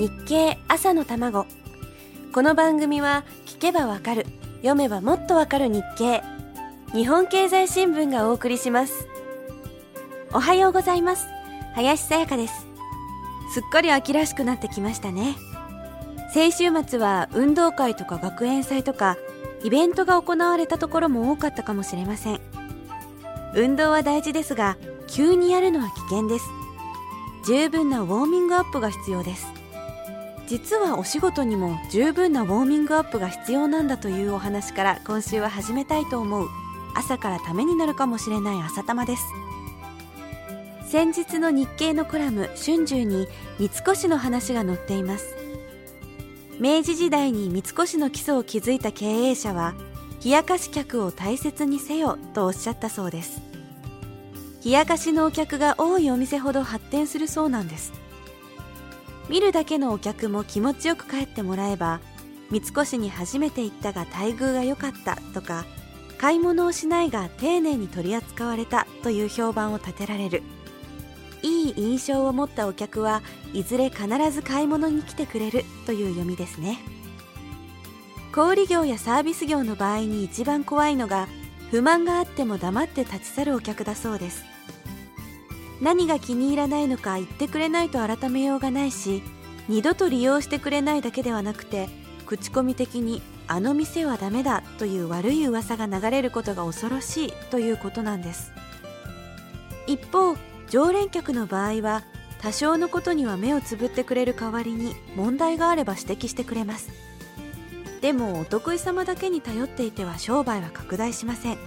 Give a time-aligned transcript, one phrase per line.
[0.00, 1.44] 日経朝の卵。
[2.32, 4.24] この番組は聞けばわかる
[4.62, 6.22] 読めばもっとわかる日経。
[6.94, 9.06] 日本経済新聞がお送りします。
[10.32, 11.26] おはようございます。
[11.74, 12.66] 林さやかです。
[13.52, 15.36] すっかり秋らしくなってきましたね。
[16.32, 19.18] 先週末は運動会とか学園祭とか
[19.62, 22.40] イベントが行われたところも多かったかもしれません。
[23.54, 24.78] 運動は大事ですが
[25.08, 26.46] 急にやるのは危険です。
[27.44, 29.59] 十分なウォーミングアップが必要です。
[30.50, 36.48] 実はお仕事にも十分なウォーミングアップが必要なんだというお話から今週は始めたいと思う。
[36.96, 39.22] 朝からためになるかもしれない朝玉です
[40.88, 43.28] 先日の日経のコラム春秋に
[43.60, 45.36] 三越の話が載っています。
[46.58, 49.74] 明治時代に三越の基礎を築いた経営者は
[50.24, 53.40] 冷やかし客を大切にせよとおっしゃったそうです。
[54.64, 58.09] 冷やかしのお客が多いお店ほど発展するそうなんです。
[59.30, 62.00] 見るだけのお客も気持ちよく帰ってもらえば
[62.50, 65.64] 三越に初めて行ったが待遇が良かったとか
[66.18, 70.42] 買い物をしないが丁寧に取り扱われたという評判を立てられる。
[71.42, 73.22] いい印象を持ったお客は
[73.54, 76.80] いずれ必ず買い物に来てくれるという読みですね。
[78.34, 81.28] 小売業やサービス業の場合に一番怖いのが
[81.70, 84.44] 不満があっても黙って立ち去るお客だそうです。
[85.80, 89.22] 何が気に入らないのか言ってくれないと改めようがないし
[89.68, 91.88] 二度と利用してくれないだけではなくて
[92.26, 98.52] 口コミ的にあの店はダメだという悪い噂が流れることが恐ろしいということなんです。
[99.88, 100.36] 一方
[100.68, 102.04] 常連客の場合は
[102.40, 106.90] 多少のことには目をつぶってくれる代わりに問題があれば指摘してくれます。
[108.00, 111.58] でもお得意様だけに頼っていては商売は拡大しません。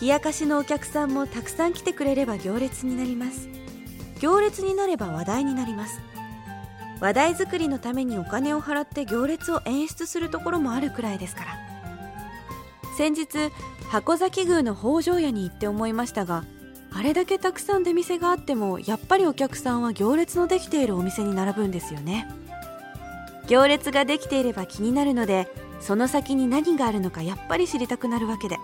[0.00, 3.48] 冷やかしのお客さんもたくさん来てくれれば行列になります。
[4.20, 6.00] 行列になれば話題になります。
[7.00, 11.66] 話題作りのためにお金を払って行列を演出するところもあるくらいですから。
[12.96, 13.52] 先日
[13.88, 16.44] 箱崎宮の北条屋に行って思いましたが
[16.92, 22.26] あれだけたくさん出店があってもやっぱりお客さんは行列のできているお店に並ぶんですよね。
[23.48, 25.46] 行列ができていれば気になるので
[25.80, 28.56] その先に何があるのかやっぱり知りたくなるわけで。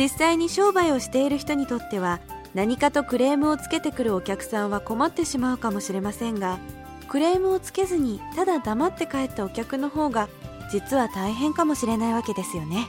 [0.00, 2.20] 実際に商売をしている人にとっては
[2.54, 6.58] 何かとクレームをつけてくるお客さんは困ってしまうかもしれませんが
[7.06, 10.30] クレームをつけずにただ黙って帰ったお客の方が
[10.72, 12.86] 実は大変かもしれないわけですよね。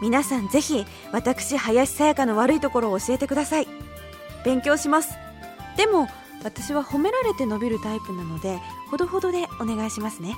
[0.00, 3.68] 皆さんぜひ私林さやかの悪いところを教えてください。
[4.44, 5.14] 勉強します。
[5.76, 6.08] でも
[6.42, 8.58] 私は褒められて伸びるタイプなので
[8.90, 10.34] ほどほどでお願いしますね。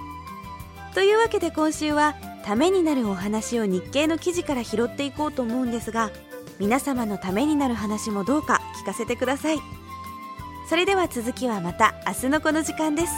[0.93, 6.11] というわけで今週はためになるお話を日経の記事から拾っていこうと思うんですが
[6.59, 9.59] 皆様のためになる話もどうか聞かせてください。
[10.69, 13.13] それでは続きはまた明日のこの時間です。